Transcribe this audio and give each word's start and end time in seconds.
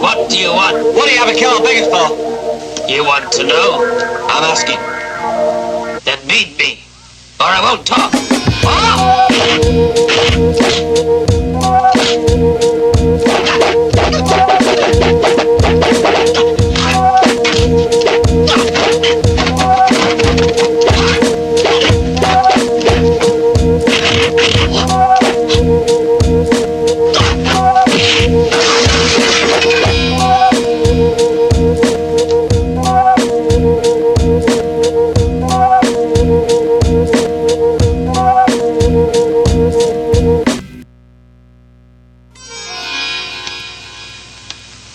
What 0.00 0.28
do 0.28 0.36
you 0.38 0.50
want? 0.50 0.76
What 0.96 1.06
do 1.06 1.12
you 1.12 1.18
have 1.18 1.28
a 1.28 1.38
kennel 1.38 1.60
bigot 1.60 1.88
for? 1.88 2.90
You 2.90 3.04
want 3.04 3.30
to 3.32 3.44
know? 3.44 3.84
I'm 4.28 4.42
asking. 4.42 4.80
Then 6.04 6.18
meet 6.26 6.58
me, 6.58 6.82
or 7.38 7.46
I 7.46 7.60
won't 7.62 7.86
talk. 7.86 8.19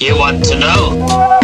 You 0.00 0.16
want 0.16 0.44
to 0.44 0.58
know? 0.60 1.37